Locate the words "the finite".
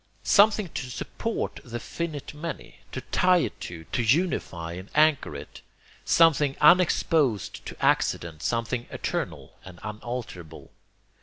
1.63-2.33